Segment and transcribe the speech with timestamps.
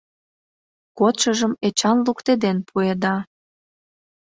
[0.97, 3.15] Кодшыжым Эчан луктеден пуэда.